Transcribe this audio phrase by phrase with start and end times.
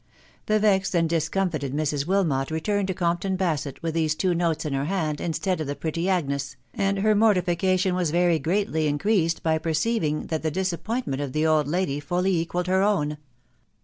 [0.47, 2.07] The vexed and discomfited Mrs.
[2.07, 5.67] Wilmot returned to Comp ton Basett with these two notes in her hand instead of
[5.67, 11.21] the pretty Agnes, and her mortification was very greatly increased bjr perceiving that the disappointment
[11.21, 13.17] of the old lady fully equalled her own.